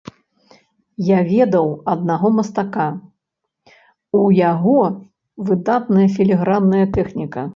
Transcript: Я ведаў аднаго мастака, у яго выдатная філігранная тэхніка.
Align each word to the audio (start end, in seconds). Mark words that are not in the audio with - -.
Я 1.07 1.17
ведаў 1.33 1.67
аднаго 1.93 2.31
мастака, 2.37 2.87
у 4.21 4.23
яго 4.39 4.77
выдатная 5.51 6.07
філігранная 6.17 6.83
тэхніка. 6.99 7.41